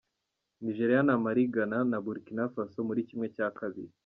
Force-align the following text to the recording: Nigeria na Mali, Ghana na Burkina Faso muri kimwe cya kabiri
Nigeria 0.61 1.03
na 1.07 1.15
Mali, 1.23 1.43
Ghana 1.53 1.79
na 1.91 1.97
Burkina 2.05 2.43
Faso 2.53 2.79
muri 2.87 3.01
kimwe 3.07 3.27
cya 3.35 3.47
kabiri 3.59 3.91